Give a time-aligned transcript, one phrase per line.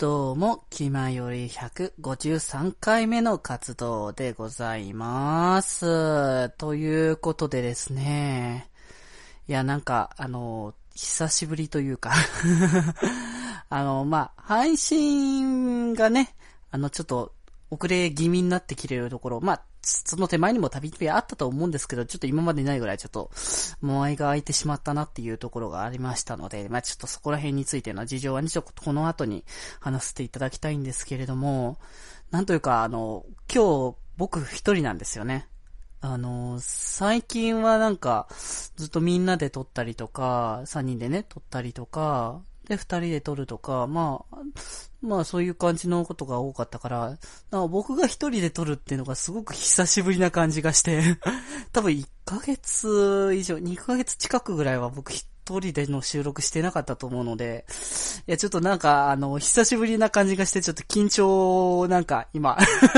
[0.00, 6.48] どうも、気まより153回目の活動でございます。
[6.56, 8.70] ということでですね。
[9.46, 12.12] いや、なんか、あの、久しぶりというか
[13.68, 16.34] あの、まあ、配信がね、
[16.70, 17.34] あの、ちょっと、
[17.70, 23.30] 遅れ気味になってきてるところ、まあ、その手前にもたびたびあったと思うんですけど、ちょっと今までないぐらいちょっと、
[23.80, 29.44] 間合いが空いてしまったなっていうところがありましたので、まあちょっとそこら辺についての事情はね、ちょっとこの後に
[29.80, 31.78] 話していただきたいんですけれども、
[32.30, 35.48] なんというか、あの、今日僕一人なんですよね。
[36.02, 38.26] あの、最近はなんか、
[38.76, 44.36] ずっとみんなで撮ったりとか、三人でね、撮ったりとか、で、二人で撮るとか、まあ、
[45.02, 47.00] まあそういう感じのことが多かったから、
[47.50, 51.18] なんか僕が一人で撮るっていうのがすごく久しぶりな感じがして、
[51.72, 57.66] 多分1ヶ月以上、2ヶ月近くぐらいは僕一人での収録してなかったと思うので、
[58.28, 62.56] いやちょっとなんかあの、久しぶりな感じがしてちょっと緊張なんか今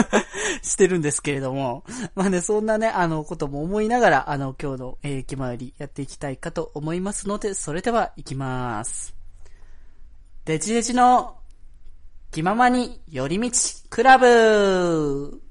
[0.61, 9.22] してるんですけれども、まあね、そんなね、あの、ことも思いながら、あの、今日の、えー、気回りやっていきたいかと思いますので、それでは行きます。
[10.45, 11.37] デジデジの
[12.33, 13.51] 気ままに寄り道
[13.91, 15.42] クラブ。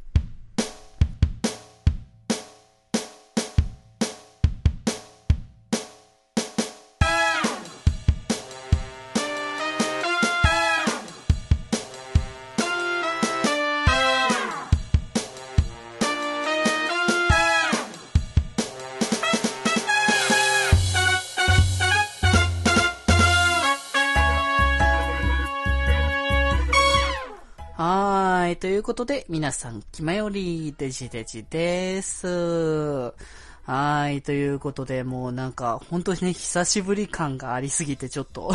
[28.81, 33.13] ということで、皆さん、気まよりデジデジです。
[33.61, 34.23] はい。
[34.23, 38.51] ということで、もうなんか、本当にね、久しぶり感がありすぎて、ちょっと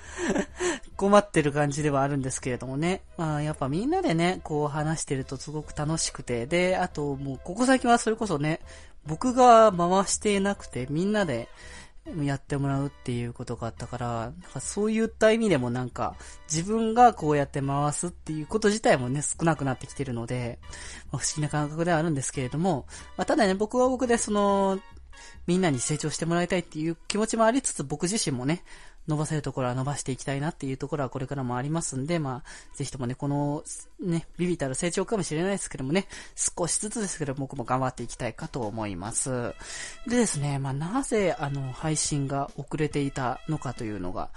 [0.96, 3.02] 困ってる感じではあるんですけれどもね。
[3.18, 8.60] まあ、やっぱみんなでね、こう話してるとすごく楽しくて、で、あともう、ここ最近はそれこそね、
[9.04, 11.50] 僕が回していなくて、みんなで、
[12.22, 16.16] やってもらうっていうことがあったから、なんかそういった意味でもなんか、
[16.50, 20.58] 自分がこうやって回すっていうこと自体もね、少なくなってきてるので、
[21.10, 22.86] まあ、不思議な感覚ではあるんですけれども、
[23.16, 24.80] まあ、ただね、僕は僕でその、
[25.46, 28.62] みんなに成長してもらいたいっていう気持ちもありつつ、僕自身もね、
[29.08, 33.64] 伸ばせるところは伸ばしていきたいなっていうところはこれからもありますんで、まあ、ぜひともね、この、
[34.00, 39.54] ね、ビビたる成長かもしれないですけどもね、少しずつですけど僕も頑張っていきたいかと思います。
[40.06, 44.28] でですね、まあ、なぜ、あの、配信が遅れていたのかというのが、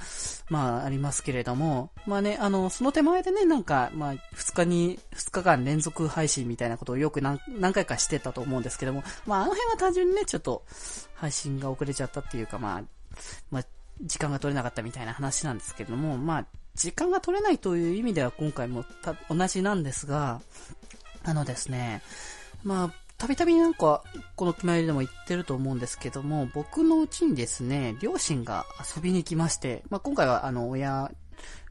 [0.50, 10.64] まあ、ありますけれども、まあね、あの、その手前でね、なんか、まあ、二日に、二日間連続配信みたいなことをよく何何回かしてたと思うんですけども、まあ、あの辺は単純にね、ちょっと、
[11.14, 12.84] 配信が遅れちゃったっていうか、まあ、
[13.52, 13.66] まあ、
[14.04, 16.46] 時間が取れなかったみたいな話なんですけども、まあ、
[16.76, 18.86] 時間が取れないという意味では今回も
[19.30, 20.42] 同じなんですが、
[21.24, 22.02] あのですね、
[22.64, 24.04] まあ、たびたびなんか、
[24.36, 31.12] この決まりでも言ってると思うんですけども、僕のうちにですね、両親が遊びに来まして、まあ今回はあの、親、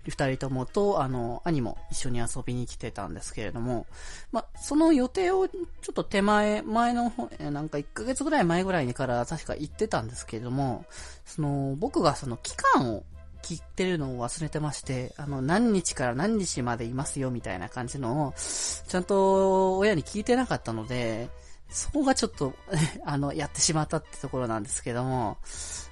[0.06, 3.86] 二人ともと、あの、兄も一緒に遊びに来てたんですけれども、
[4.32, 5.58] ま、その予定をちょ
[5.90, 10.84] っと手前、前の方、なんか1ヶ月ぐらい前ぐらいにから確か行ってたんですけれども、
[11.24, 13.04] その、僕がその期間を
[13.42, 21.28] 聞いてるのを忘れてまして、あの、何日から何日までいますよみたいな感じのを、ちゃんと親に聞いてなかったので、
[21.70, 22.54] そこがちょっと、
[23.04, 25.38] あの、やってしまったってところなんですけども、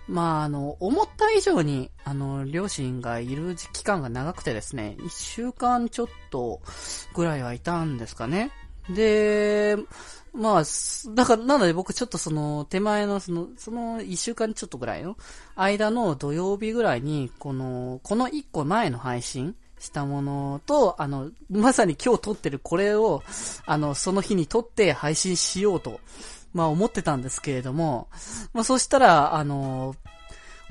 [0.08, 6.60] まあ、あの、思った以上に、あの、両親がいる期間が長くてですね、一週間ちょっと
[7.14, 8.50] ぐらいはいたんですかね。
[8.88, 9.76] で、
[10.32, 10.62] まあ、
[11.14, 15.16] だから、なので僕ちょっとその手前のその、その一週間ちょっとぐらいの
[15.56, 23.22] 間の土曜日ぐらいに、この、この一個前の配信したものと、あの、まさに今日撮ってるこれを、
[23.66, 26.00] あの、その日に撮って配信しようと、
[26.52, 28.08] まあ思ってたんですけれども、
[28.52, 29.94] まあそしたら、あの、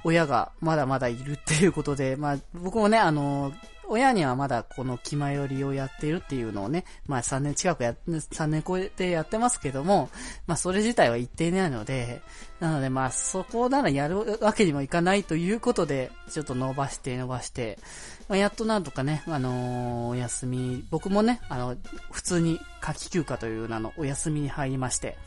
[0.03, 3.53] 親がまだまだいるっていうことで、まあ僕もね、あの、
[3.89, 10.09] 親にはまだこの気まよりをやっているっていうのをね、まあ3年近くや、3年超えてやってますけども、
[10.45, 12.21] まあそれ自体は一定ないので、
[12.59, 17.79] なのでまあそこならやるわけにもいかないということで、ちょっと伸ばして伸ばして、
[18.27, 21.77] まあ、やっとなんとかね、あのーお休み、僕もね、あの、
[22.11, 25.17] 普通に夏季休暇という名のお休みに入りまして、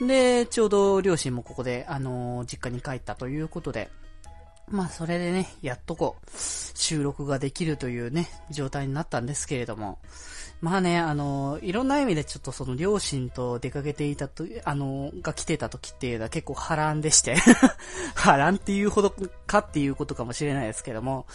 [0.00, 3.90] で、ちょうど両親もここで、あのー実家に帰ったということで、
[4.72, 9.98] まあ、それでね、やっとこう、収録ができるというね、状態になったんですけれども、
[10.62, 17.36] まあね、あの、いろんな意味でちょっとその両親と出かけていたと、あの、が来てた時っていうのは結構波乱でして
[18.14, 19.12] 波乱っていうほど
[19.46, 21.26] かっていうことかもしれないですけども、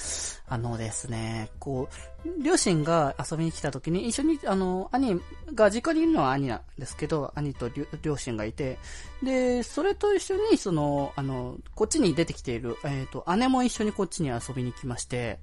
[0.48, 5.20] あのですね、こう、両親が遊びに来た時に一緒に、あの、兄
[5.54, 7.70] が実家にいるのは兄なんですけど、兄と
[8.02, 8.78] 両親がいて、
[9.22, 15.40] で、それと一緒に、その、あの、こっちに出てきている、えっ、ー、と、姉も一緒にこっちに遊びに来まして、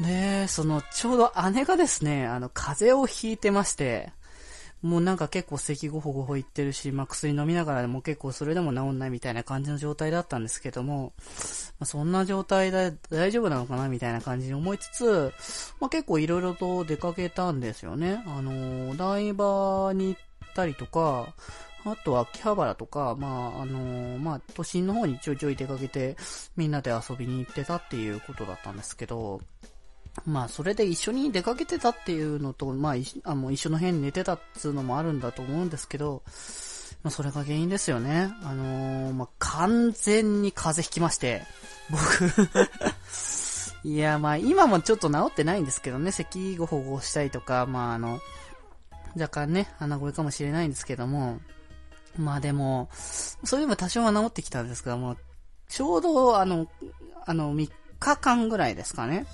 [0.00, 4.12] で、その、ちょうど姉がですね、あの、風邪をひいてまして、
[4.82, 11.12] もうなんか結構咳ごほごほ言ってるし、まあ、薬飲みながらでも結構それでも治んないみたいな感じの状態だったんですけども、
[11.78, 15.32] まあ、そんな状態で大丈夫なのかなみたいな感じに思いつつ、
[15.80, 18.22] まあ、結構色々と出かけたんですよね。
[18.26, 20.20] あの、台場に行っ
[20.54, 21.34] たりとか、
[21.84, 26.16] あとは秋葉原とか、まあ、あのまあ、都心の方にちょいちょい出かけて、
[26.56, 29.40] みんなで遊びに行ってたっていうことだったんですけど、
[30.26, 32.94] まあ、それで一緒に出かけてたっていうのと、まあ、
[33.24, 36.22] あの、一緒の部屋に寝てたっつうのもあるんだと思うんですけど、
[37.02, 38.30] まあ、それが原因ですよね。
[38.42, 41.42] あのー、まあ、完全に風邪ひきまして、
[41.90, 42.30] 僕
[43.88, 48.20] いや、まあ、今もちょっと治ってないんですけどね、咳ご保護したりとか、まあ、あの、
[49.14, 51.40] 若干ね、鼻声かもしれないんですけども、
[52.16, 55.16] まあでも、そういうの多少は治ってきたんですけども、
[55.68, 56.66] ちょうど、あの、
[57.26, 59.26] あの、3日間ぐらいですかね。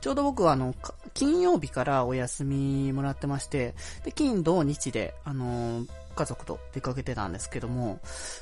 [0.00, 0.74] ちょうど僕はあの、
[1.12, 3.74] 金曜日からお休みもらってまして、
[4.04, 8.00] で、金、土、日で、あの、家族と出かけてたんですけども、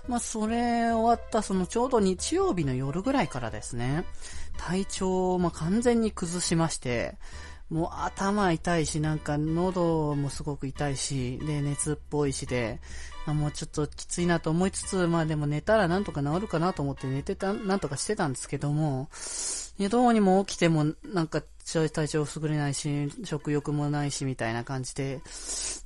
[0.09, 4.05] まあ、それ終わったそのちょうど日曜日の夜ぐらいからですね、
[4.57, 7.17] 体調をま完全に崩しまして、
[7.70, 12.81] もう頭痛いし、なんか喉もすごく痛いし、で、熱っぽいしで、
[13.26, 19.11] あもうちょっときついなと思いつつ、まあでも寝たらなんとか治るかなと思って寝てた、なんとかしてたんですけども、
[19.91, 21.43] どうにも起きてもなんか
[21.73, 25.20] 体調優れないし、食欲もないしみたいな感じで、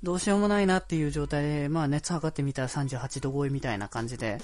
[0.02, 4.38] どうしようもないなっていう状態で、まあ熱測ってみたら38度超えみたいな感じで、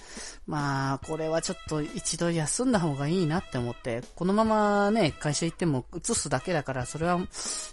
[0.46, 7.26] まあこれはちょっと一度休んだ方がいいなって思って、このままね、会社行っても移すだけだからそれはよ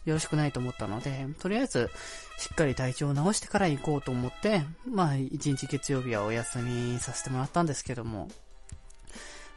[0.05, 1.89] ろしくないと思ったので、とりあえず
[2.37, 8.29] しっかり体調を治してから行こうと思って、まあ一日月曜日はお休みさせてもらったんですけども、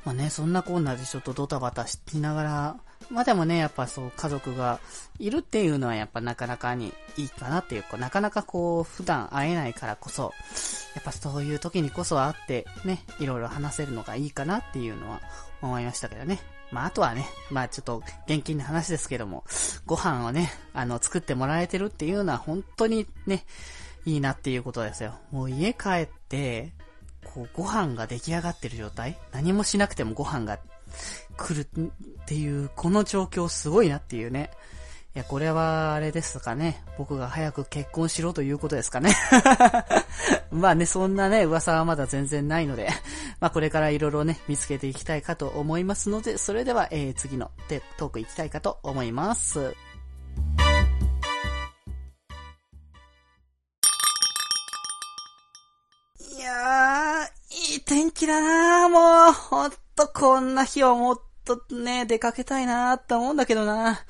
[0.04, 2.76] まあね、そんなコーナーでちょっとドタバタしながら、
[3.10, 4.80] まあでもね、やっぱそう家族が
[5.18, 10.32] いるっていうのはやっぱなかなかにいいかなっていうか、なかなかこう普段会えないからこそ、
[10.94, 15.20] やっぱそういう時にこそ会ってね、いろいろ話せるのがいいかなっていうのは
[15.62, 16.38] 思いましたけどね。
[16.70, 19.44] まああとはね、まあちょっと現金な話ですけども、
[19.86, 23.46] ご飯をね、あの作ってもらえてるっていうのは本当にね、
[24.04, 25.14] いいなっていうことですよ。
[25.30, 26.72] もう家帰って、
[27.24, 30.58] こうご飯が出来上がってる状態何もしなくてもご飯が
[31.38, 34.50] 来るっていう、この状況すごいなっていうね。
[35.14, 36.84] いや、これは、あれですかね。
[36.98, 39.16] 僕が早く結婚しろということですかね。
[40.52, 42.90] まあね、そんなね、噂はまだ全然ないので、
[43.40, 47.50] まあこれからいろいろね、見つけていきたいかと思いますので、それでは、えー、次の
[47.96, 49.74] トークいきたいかと思います。
[56.36, 59.32] いやー、いい天気だなー、もう。
[59.32, 61.20] ほんと、こんな日はもっ
[61.56, 64.04] とね、出かけたいなーって思うんだけどな。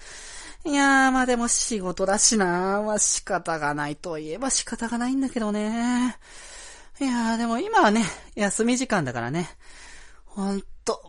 [0.65, 6.19] いやー、まあでも仕事だしなーまあ仕方がないといえば仕方がないんだけどね。
[7.01, 8.05] いやー、でも今はね、
[8.35, 9.49] 休み時間だからね。
[10.27, 11.01] ほんと、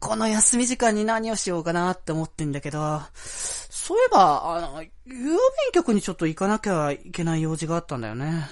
[0.00, 5.36] この休み時間に何をしようかなって思ってんだけど、そういえば、あの、郵便
[5.72, 8.48] 局にちょっと行かなきゃいけない用事があったんだよね。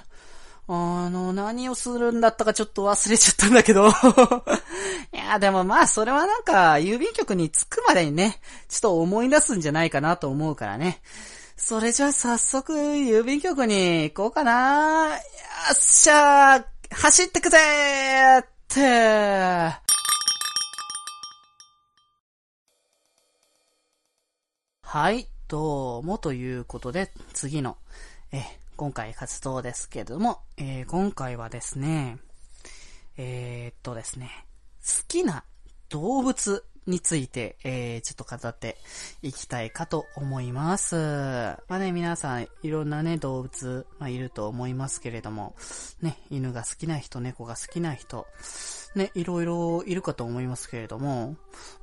[0.67, 3.91] あの、何をするんだったかちょっと忘れちゃったんだけど。
[5.25, 11.01] や、でもまあ、それはなんか、郵便局に着くまでにね、ちょっと思い出すんじゃないかなと思うからね。
[11.57, 15.09] それじゃあ早速、郵便局に行こうかな。
[15.09, 15.15] よ
[15.73, 19.85] っしゃー走ってくぜーって。
[24.83, 27.77] はい、どうもということで、次の、
[28.31, 28.43] え、
[28.77, 32.19] 今回活動ですけれども、えー、今回はですね、
[33.17, 34.44] えー、っとですね、
[34.85, 35.45] 好きな
[35.89, 38.77] 動物について、えー、ちょっと語って
[39.23, 40.97] いきたいかと思います。
[40.97, 45.57] まあね、皆さんいろんなね、動物、まあ、いると思いますけれども、
[46.03, 48.27] ね、犬が好きな人、猫が好きな人、
[48.95, 51.37] ね、いろいろいるかと思いますけれども、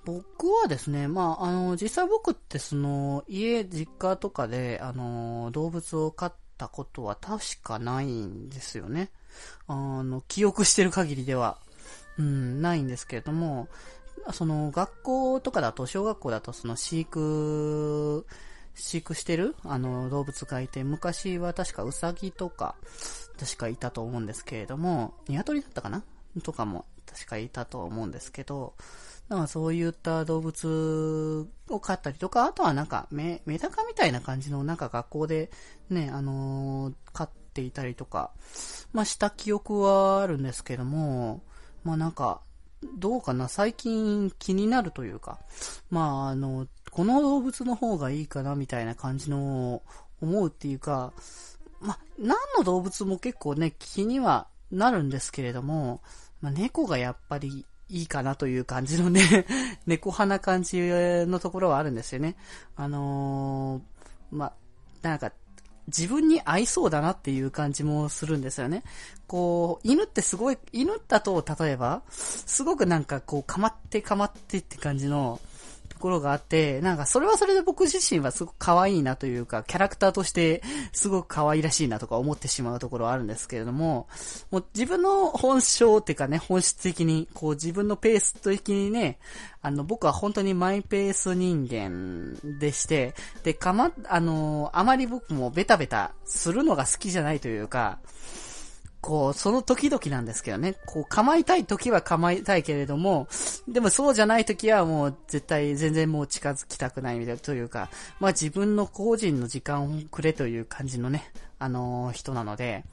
[0.05, 9.09] 僕はですね、まあ、あの、実際僕ってその、家、実家とかで、あの、動物を飼ったことは確かないんですよね。
[9.67, 11.57] あの、記憶してる限りでは、
[12.21, 13.67] うん、ないんですけれども、
[14.33, 18.27] その学校とかだと、小学校だとその飼育、
[18.75, 22.75] 飼育してるあの動物がいて、昔は確かウサギとか、
[23.39, 26.03] 確かいたと思うんですけれども、鶏だったかな？
[26.43, 28.75] とかも確かいたと思うんですけど、
[29.27, 35.49] だかそういった動物を飼ったりとか、あとはなんかメ、メダカみたいな感じのなんか学校で
[35.89, 38.31] ね、あのー、飼っていたりとか、
[38.93, 41.41] まあした記憶はあるんですけども、
[41.83, 42.41] まあなんか、
[42.97, 45.39] どうかな最近気になるというか、
[45.89, 49.81] まああの、この動物の方がいいかなみたいな感じの
[50.21, 51.13] 思うっていうか、
[51.79, 56.01] まあ、何の動物も結構ね、気にはなるんですけれども、
[56.41, 59.45] まあ、猫がやっぱりいいかなという感じのね
[59.85, 62.35] 猫派な感じのところはあるんですよね。
[62.75, 64.53] あのー、まあ、
[65.01, 65.31] なんか、
[65.95, 68.83] 自分に合いそうだなっていう感じもするんですよね。
[69.27, 75.39] こう、犬ってすごい、犬だと、例えば、すごくなんかこう、かまってかまってって感じの、
[76.01, 84.07] ころがあって、なんかそれはそれで僕自身はすごく可愛いなというか、キャラクターとしてすごく可愛らしいなとか思ってしまうところはあるんですけれども、
[84.51, 89.19] もう自分の本性っていうかね、本質的に、こう自分のペース的にね、
[89.61, 97.99] あの僕は本当にマイペース人間でして、で、かま、あの、あまり僕もベタベタするのが好きじゃないというか、
[99.01, 100.75] こう、その時々なんですけどね。
[100.85, 103.27] こう、構いたい時は構いたいけれども、
[103.67, 107.89] でもそうじゃない時はもう絶対全然もう近づきたくないみたいなというか、
[108.19, 112.85] まあ自分の個人の時間をくれという感じのね、あのー、人なので、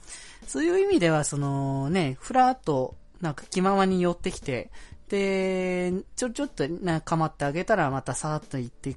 [0.46, 4.70] そういう意味ではそのね、ふらっとなんか気ままに寄ってきて、
[5.08, 8.96] で、ちょ、ちょっとな、構ってあげたらまたさーっと行って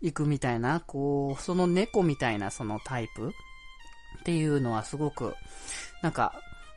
[0.00, 5.34] いくみたいな、こう、その猫みたいなそのタイプっていうのはすごく、
[6.04, 6.34] なんか、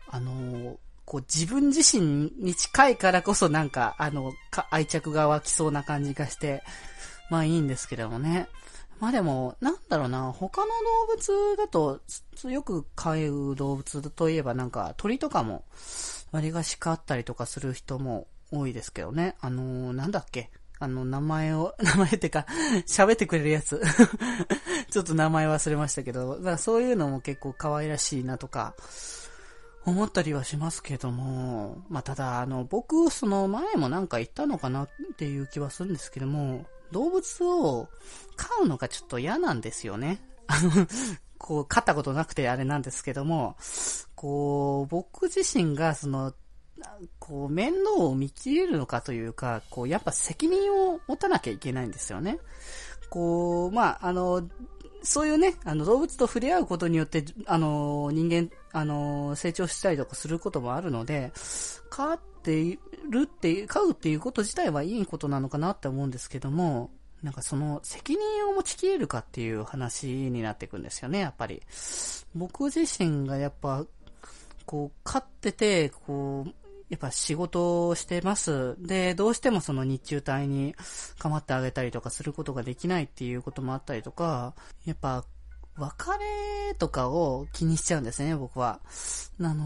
[0.08, 6.64] あのー、こう自分自身に近いからこそなんか、あの、か愛着が湧きそうな感じがして、
[7.30, 8.48] まあいいんですけどもね。
[9.02, 10.68] まあでも、なんだろうな、他の
[11.10, 12.00] 動物だと、
[12.50, 15.66] よく飼う動物といえばなんか鳥とかも
[16.32, 19.36] 割がし飼ったりとかする人も多いですけどね。
[19.42, 20.52] あのー、なんだっけ。
[20.80, 22.46] あの、名前を、 名前ってか、
[22.86, 23.82] 喋ってくれるやつ。
[24.90, 28.76] ちょっと名前忘れましたけど、だからそういうのも結構可愛らしいなとか、
[29.86, 37.88] 思ったりはしますけども、まあ、ただ、あの、僕、その前もなんか言ったのかなっていう気はするんですけども、動物を
[38.36, 40.22] 飼うのがちょっと嫌なんですよね。
[40.48, 40.88] あの、
[41.38, 43.56] こう、飼ったことなくてあれなんですけども、
[44.16, 46.34] こう、僕自身がその、
[47.20, 52.40] こう、面倒を見切れるのかというか、こう、やっぱ責任を持たなきゃいけないんですよね。
[53.10, 54.48] こう、まあ、あの、
[55.04, 61.32] そういうね、あの、動物と触れ合うことによって、あの、人間、あの、成長したりとかすることもあるので、
[61.90, 62.80] 飼ってい
[63.10, 66.92] るって、飼うっていうこと自体はいいことなのかなって思うんですけども、
[67.24, 71.62] なんかその責任を持ちきれるかっていう話になっていくんですよね、やっぱり。
[72.36, 73.86] 僕自身がやっぱ、
[74.66, 78.76] こう、飼ってて、こう、やっぱ仕事をしてます。
[78.80, 80.76] で、どうしてもその日中帯に
[81.20, 84.54] 構ってあげたりとかすることができないっていうこともあったりとか、
[84.86, 85.26] やっぱ、
[85.78, 86.12] 別
[86.70, 88.80] れとかを気にしちゃうんですね、僕は。
[89.42, 89.66] あの、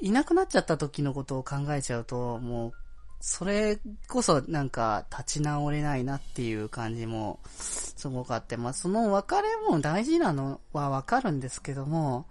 [0.00, 2.72] いなくなっちゃった時のことを考えちゃうと、もう、
[3.20, 12.26] それこそなんか立ち直れないなっていう感じもすごくあって、まあその別れも大事なのはわかるんですけども、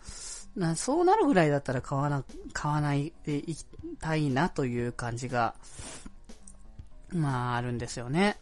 [0.56, 3.66] なそうなるぐらいだったら買わな、買わないでいき
[4.00, 5.56] たいなという感じが、
[7.10, 8.38] まああるんですよね。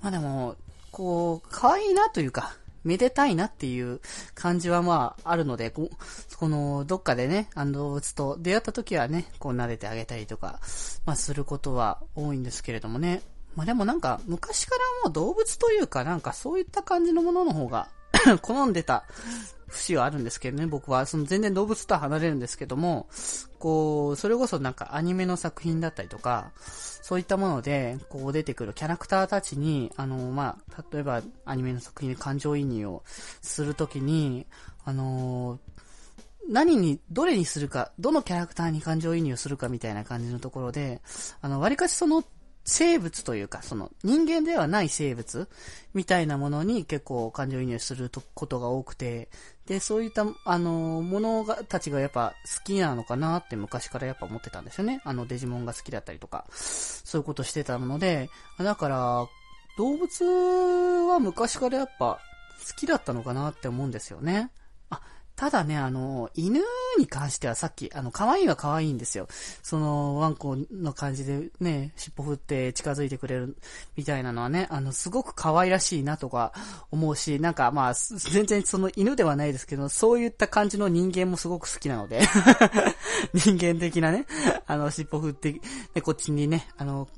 [0.00, 0.56] まあでも、
[0.90, 4.00] こう、可愛いなというか、めでたいなっていう
[4.34, 5.90] 感じはまああるので、こ
[6.36, 10.60] このどっかでね、あの動物と出会った時はね、こう撫でてあげたりとか、
[11.06, 13.22] まあすることは多いんですけれどもね。
[13.56, 17.88] まあでもなんか昔からもう動物というかなんかそういった感じのものの方が
[18.42, 19.04] 好んでた
[19.74, 21.06] 節はあるんですけどね、僕は。
[21.06, 23.06] その全然動物とは離れるんですけども、
[23.58, 34.46] こう、それこそなんかアニメの作品だったりとか、そういったもので、こう出てくるキャラクターたちに、あの、まあ、例えばアニメの作品で感情移入をするときに、
[34.84, 35.58] あの
[36.48, 41.00] 何に、どれにするか、どのキャラクターに感情移入するかみたいな感じのところで、
[41.40, 42.22] あの、割かしその
[42.64, 45.48] 生物というか、その人間ではない生物
[45.92, 49.28] みたいなものに結構感情移入することが多くて、
[49.66, 55.00] で、そういった、あの、ものが、たちがやっぱ好きなのかなって昔からやっぱ思ってたんですよね。
[55.04, 58.28] あの、デジモンが好きだったりとか、そういうことしてたので、
[58.58, 59.26] だから、
[59.78, 60.24] 動物
[61.08, 62.18] は昔からやっぱ
[62.68, 64.50] 好きだったのかなって思うんですよね。
[64.90, 65.00] あ、
[65.34, 66.60] ただね、あの、犬
[66.98, 69.28] に関してはさっき、あの、可愛いは可愛いんですよ。
[69.62, 73.56] その、ワンコの感じでね、尻尾振って近づいてくれる
[73.96, 76.52] みたいなのはね、あの、すごく可愛らしいなとか
[76.90, 82.22] 思うし、なんかまあ、全然その犬ではないですけど、そういった感じの人間もすごく好きなので
[83.34, 84.26] 人間的なね、
[84.66, 85.60] あの、尻尾振って、
[85.94, 87.08] で、こっちにね、あの、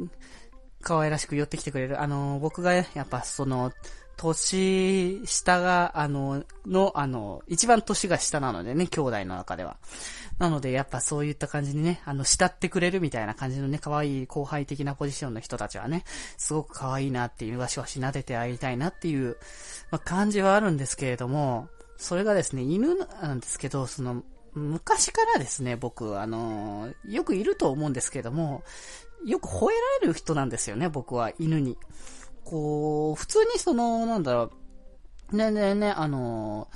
[0.82, 2.00] 可愛らしく寄ってきてくれる。
[2.00, 3.72] あの、僕がやっぱその、
[4.16, 9.76] 年下が、あの、の、あの、一番年が下なのでね、兄弟の中では。
[10.38, 16.04] なので、やっぱそういった感じにね、あの、慕ってくれるみたいな感じのね、可愛い後輩的なポジションの人たちはね、
[16.38, 19.36] すごく可愛いなっていう、わしわし撫でてあげたいなっていう、
[19.90, 21.68] まあ、感じはあるんですけれども、
[21.98, 24.22] それがですね、犬なんですけど、その、
[24.54, 28.62] 昔からですね、僕、あの、よくいると思うんですけれども、
[29.24, 31.76] よく吠えられる人なんですよね、僕は、犬に。
[32.46, 34.52] こう、普通にその、なんだろ
[35.32, 36.68] う、ねねね、あの、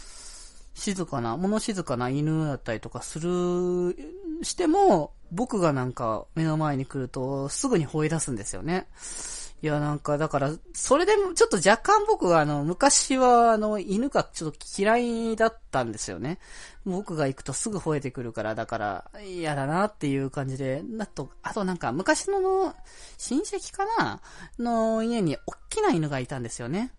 [0.74, 3.96] 静かな、物静かな犬だったりとかする、
[4.42, 8.88] しても、僕がなんか目の前に来ると、すぐに吠え出すんですよね。
[9.62, 16.38] いや、なんか、だから、それでも、ちょっと若干僕は、あの、昔は、あの、犬がちょっと嫌いだったんですよね。
[16.86, 22.74] 僕が行くとすぐ吠えてくるから、だから、嫌だなっていう感じで、あと、あとなんか、昔の、
[23.18, 24.22] 親戚かな
[24.58, 26.90] の家に、大きな犬がいたんですよね。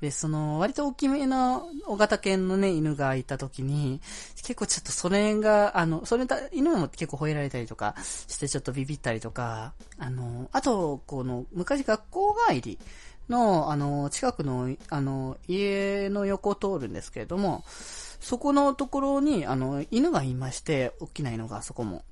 [0.00, 4.00] で、その、割と大きめの大型犬のね、犬がいた時に、
[4.36, 12.78] 結構ちょっとそれが、あの、それだ、犬も結構吠えられたりとかしてちょっとビビったりとか、あの、あと、この、昔学校帰り
[13.28, 22.04] の、あの、近くの、あの、家の横を通るんですけれども、そこのところに、あの、犬がいまして、大きな犬が、そこも。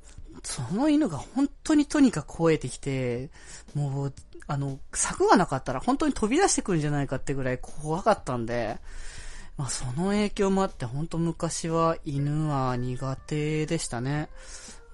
[0.43, 3.31] その犬が本当にとにかく吠えてきて、
[3.75, 4.12] もう、
[4.47, 8.79] あの、柵がなかったら本当に飛び出してくるんじゃないかってぐらい怖かったんで、
[9.57, 14.29] まあその影響もあって本当昔は犬は苦手でしたね。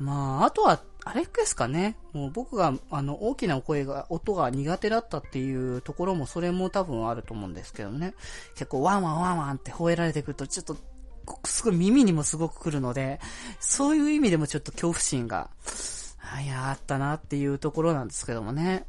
[0.00, 1.96] まあ、あとは、あれですかね。
[2.12, 8.14] もう僕が、あの、大きな声が、音が苦手だったっていうところも、それも多分あると思うんですけどね。
[8.54, 10.76] 結構、ワンワンワンワンって吠えられてくると、ちょっと、
[11.44, 13.20] すごい耳にもすごく来るので、
[13.60, 15.50] そういう意味でもちょっと恐怖心が、
[16.34, 18.86] あ、い、あったなっていうところなんですけどもね。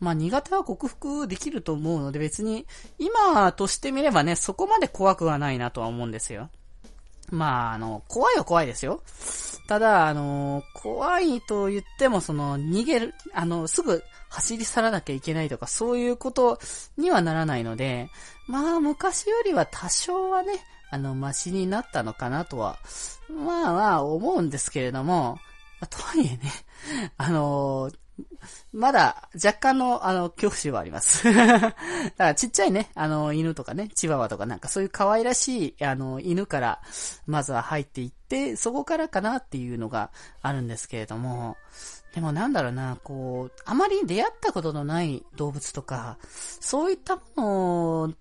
[0.00, 2.66] まあ苦手は克服できると思うので別に
[2.98, 6.50] 今としてみればね、そこまで怖くはないなとは思うんですよ。
[7.30, 9.02] まあ、あの、怖いは怖いですよ。
[9.68, 16.58] ただ、あの、怖いと言っても、その、逃げる、あの、すぐ走り去らなきゃいけないとか、そういうこと
[16.96, 18.10] にはならないので、
[18.48, 20.54] まあ、昔よりは多少はね、
[20.90, 22.78] あの、マシになったのかなとは、
[23.28, 25.38] まあまあ、思うんですけれども、
[25.88, 26.40] とはいえね、
[27.16, 27.90] あの
[28.72, 31.24] まだ若干の、あの、恐怖心はあります。
[31.34, 31.74] だか
[32.18, 36.80] らちっちゃいね、あの、犬とかね、チワワとかなんかそういう可愛らしい、あの、犬から、
[37.26, 40.10] まずは入っていって、そこからかなっていうのが
[40.42, 41.56] あるんですけれども、
[42.14, 46.18] でもなんだろうな、こう、あまり出会ったことのない動物とか、
[46.60, 48.14] そういったもの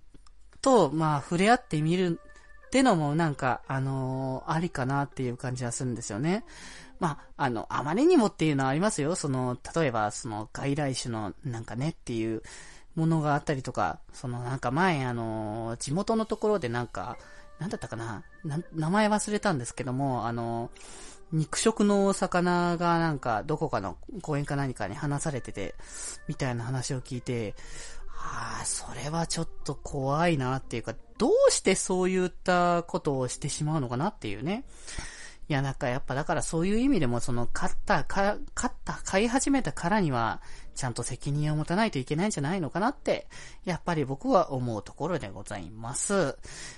[0.62, 2.20] と、まあ、触れ合ってみる
[2.68, 6.46] ってのもなんか、あのー、ありかなっていう感じはするんですよね。
[7.00, 9.16] まあ、あの、あまりにもっていうのはありますよ。
[9.16, 12.44] その、例えば、その、外来種のなんかねっていう
[12.96, 17.18] ものがあったりとか、そのなんか前、あの、地元のところでなんか、
[17.60, 18.24] なんだったかな
[18.74, 20.70] 名前忘れたんですけども、あの、
[21.32, 25.76] 肉食の魚がなんかどこかの公園か何かに話されてて、
[26.28, 27.56] みたいな話を聞いて、
[28.08, 34.64] はあ、それはちょっと怖いなっていうか、どうしてそういったことをしてしまうのかなっていうね。
[35.50, 40.42] いや、なんかやっぱだからそういう意味でもその勝った、か、勝った、買い始めたからには、
[40.76, 43.28] ちゃんと責任を持たないといけないんじゃないのかなって、
[43.66, 46.38] やっぱり僕は思うところでございます。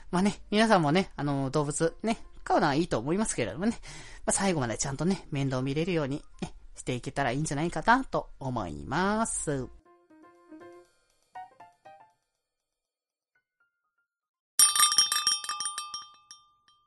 [0.10, 3.78] まあね、皆さんもね、あの、動物ね、飼うのはいいと思いますけれどもね、
[4.26, 9.81] まあ、最後までちゃんとね、面倒見れるように、ね、していけたらいいんじゃないかなと思います。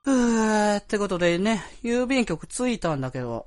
[0.05, 3.47] うーってことでね、郵便局着いたんだけど、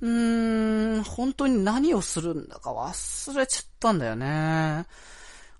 [0.00, 4.86] うーん、本当に何をするんだか忘れちゃったんだよね。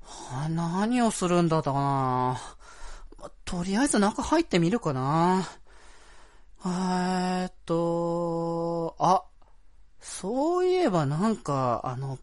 [0.03, 2.41] は、何をするんだったかな。
[3.21, 5.49] ま、とりあえず中入ってみるかな。
[6.65, 9.25] えーっと、あ、
[10.01, 12.19] そういえばなんか、あの、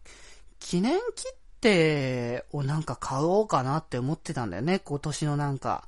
[0.60, 5.84] 記念切手をなんか買おうかなって思ってたんだよね、今年のなんか。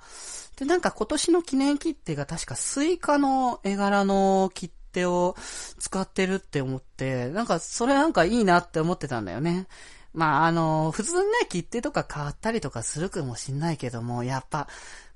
[0.57, 5.37] で、なんか今年の記念切手が確かスイカの絵柄の切手を
[5.78, 9.66] 使ってるって思って、なんかそれなんかいいなって思ってたんだよね。
[10.12, 14.68] まあ、あの、普通にね、切手とか買ったりとかするかもしんないけども、やっぱ、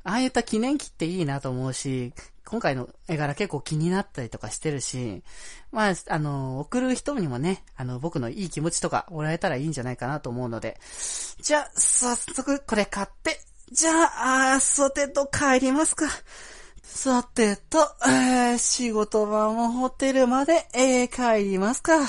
[0.04, 2.12] ああいった記念機っていいなと思うし、
[2.52, 5.22] 今回の絵柄結構気になったりとかしてるし、
[5.70, 10.78] まあ、あの、送る人にもね、あの、僕のいい気持ちとかもらえたらいいんじゃないかなと思うので、
[11.40, 16.04] じゃあ、早速これ買って、じゃあ、ソテと帰りますか。
[16.82, 22.00] さてと、えー、仕事場もホテルまで、えー、帰りますか。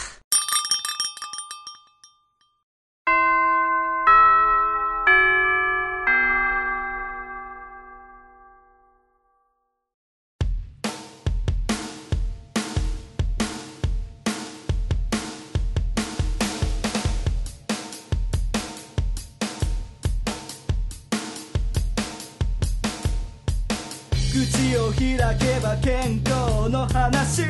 [26.63, 27.41] この話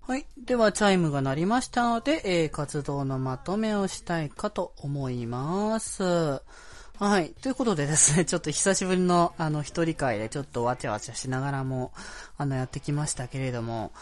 [0.00, 0.24] はい。
[0.46, 6.02] では、チャイムが鳴りましたので、えー、活動のまとめをしたいかと思います。
[6.02, 7.34] はい。
[7.42, 11.92] ということでですね、 ちょっと久しぶりの、あの、一人会でちょっとわちゃわちゃしながらも、
[12.38, 13.92] あの、やってきましたけれども、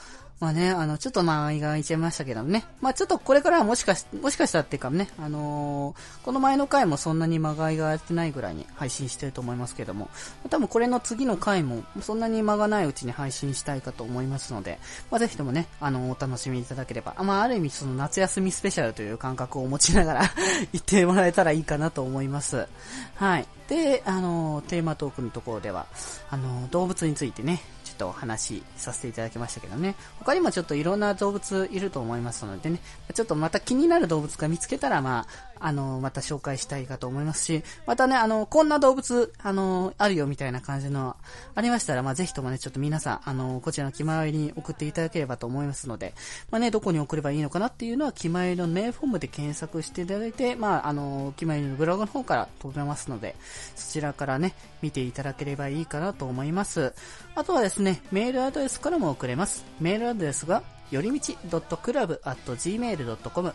[0.40, 2.64] まあね、あの、ちょっと間が空いちゃいましたけどね。
[2.80, 10.10] まあちょっとこれからはもしかし、もしかしたらっていうかね、あのー、この前の回もそんなに間が空いてないぐらいに配信してると思いますけども、
[10.50, 20.22] 多分これの次の回もそんなに間がないうちに配信したいかと思いますので、まあぜひともね、あの、お楽しみいただければ、まあある意味その夏休みスペシャルという感覚を持ちながら
[20.72, 22.66] 言ってもらえたらいいかなと思います。
[23.14, 23.46] はい。
[23.68, 25.86] で、あの、テーマトークのところでは、
[26.28, 27.62] あの、動物についてね、
[27.94, 29.94] っとお話しさせていただきましたけどね。
[30.18, 32.80] 他にもちょっといろんな動物いると思いますのでね、
[33.14, 41.16] ちょっとまた気になる動物が見つけたら、まあ、あの、また紹介したいかと思いますし、またね、あの、こんな動物、あの、あるよみたいな感じの、
[41.54, 46.14] ありましたら、まあ、ぜひともね、ちょっと皆さん、あの、こちらの気前に送っていただければと思いますので、
[46.50, 53.34] まあね、どこに送ればいいのかなっていうのは、気前のメールフォームで検索していただいて、まあ、あの、気前のブログの方から飛べますので、
[53.76, 56.92] そちらからね、見ていただければいいかなと思います。
[57.36, 59.64] あとはですね、メールアドレスからも送れます。
[59.80, 63.54] メールアドレスが、よりみち .club.gmail.com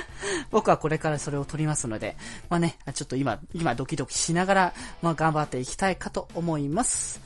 [0.52, 2.16] 僕はこれからそれを取りますので、
[2.48, 7.20] まあね、ちょっと今、今ドキドキしながら、まあ頑張っていきたいかと思います。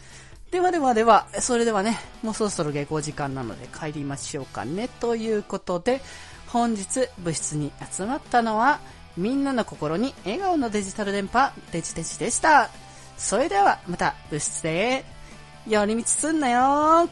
[0.50, 4.88] ではではでは、それではね、もうそろそろ下校時間なので帰りましょうかね。
[4.88, 6.00] ということで、
[6.46, 8.78] 本日部室に集まったのは、
[9.16, 12.70] みんなの心に笑顔のデジタル電波、デジデジでした。
[13.18, 15.04] それではまた部室で
[15.66, 17.08] 寄り道すんなよ